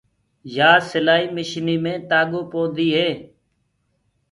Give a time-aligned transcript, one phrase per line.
[0.57, 3.09] يآ سِلآئي مشني مي تآگو پوندي هي۔